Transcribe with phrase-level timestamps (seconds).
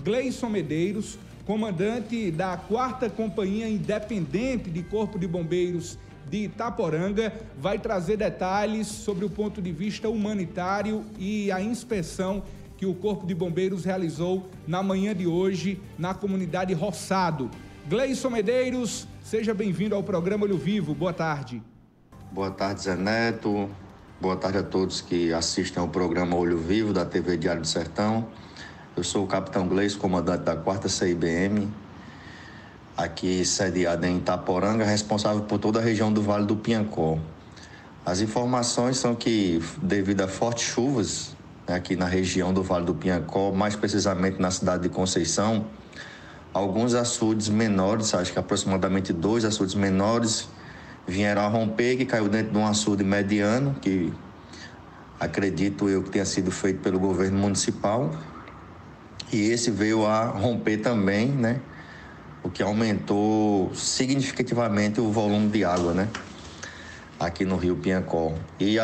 [0.00, 8.16] Gleison Medeiros, comandante da 4 Companhia Independente de Corpo de Bombeiros de Itaporanga, vai trazer
[8.16, 12.42] detalhes sobre o ponto de vista humanitário e a inspeção
[12.76, 17.50] que o Corpo de Bombeiros realizou na manhã de hoje na comunidade Roçado.
[17.88, 20.94] Gleison Medeiros, seja bem-vindo ao programa Olho Vivo.
[20.94, 21.62] Boa tarde.
[22.32, 23.68] Boa tarde, Zé Neto.
[24.20, 28.28] Boa tarde a todos que assistem ao programa Olho Vivo da TV Diário do Sertão.
[28.96, 31.72] Eu sou o capitão Gleison, comandante da 4 CIBM,
[32.96, 37.16] aqui sediada em Itaporanga, responsável por toda a região do Vale do Piancó.
[38.04, 41.36] As informações são que, devido a fortes chuvas
[41.68, 45.66] né, aqui na região do Vale do Piancó, mais precisamente na cidade de Conceição,
[46.52, 50.48] alguns açudes menores, acho que aproximadamente dois açudes menores,
[51.06, 54.12] vieram a romper, que caiu dentro de um açude mediano, que
[55.20, 58.10] acredito eu que tenha sido feito pelo governo municipal.
[59.32, 61.60] E esse veio a romper também, né?
[62.42, 66.08] O que aumentou significativamente o volume de água, né?
[67.18, 68.32] Aqui no Rio Piancó.
[68.58, 68.76] E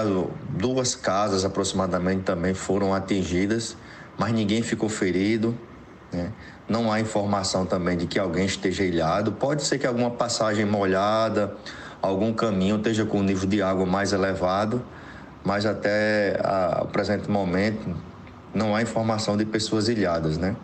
[0.51, 3.77] duas casas aproximadamente também foram atingidas,
[4.17, 5.59] mas ninguém ficou ferido.
[6.13, 6.31] Né?
[6.69, 9.33] Não há informação também de que alguém esteja ilhado.
[9.33, 11.57] Pode ser que alguma passagem molhada,
[12.01, 14.85] algum caminho esteja com o nível de água mais elevado,
[15.43, 16.39] mas até
[16.83, 17.97] o presente momento
[18.57, 20.57] não há informação de pessoas ilhadas, né?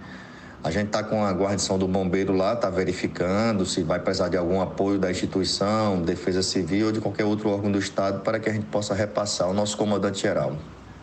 [0.65, 4.37] A gente está com a guarnição do bombeiro lá, está verificando se vai precisar de
[4.37, 8.49] algum apoio da instituição, defesa civil ou de qualquer outro órgão do Estado para que
[8.49, 10.57] a gente possa repassar ao nosso comandante geral.